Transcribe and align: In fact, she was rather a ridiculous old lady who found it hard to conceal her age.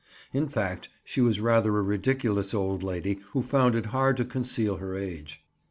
In 0.33 0.47
fact, 0.47 0.89
she 1.03 1.21
was 1.21 1.39
rather 1.39 1.77
a 1.77 1.83
ridiculous 1.83 2.55
old 2.55 2.81
lady 2.81 3.19
who 3.33 3.43
found 3.43 3.75
it 3.75 3.85
hard 3.93 4.17
to 4.17 4.25
conceal 4.25 4.77
her 4.77 4.97
age. 4.97 5.43